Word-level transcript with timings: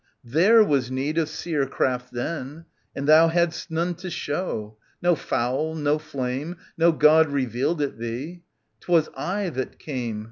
There 0.25 0.63
was 0.63 0.89
need 0.89 1.19
of 1.19 1.29
Seer 1.29 1.67
craft 1.67 2.11
then. 2.11 2.65
And 2.95 3.05
thou 3.07 3.27
hadst 3.27 3.69
none 3.69 3.93
to 3.97 4.09
show. 4.09 4.75
No 4.99 5.13
fowl, 5.13 5.75
no 5.75 5.99
flame. 5.99 6.55
No 6.75 6.91
God 6.91 7.29
revealed 7.29 7.83
it 7.83 7.99
thee. 7.99 8.41
'Twas 8.79 9.09
I 9.15 9.49
that 9.49 9.77
came. 9.77 10.19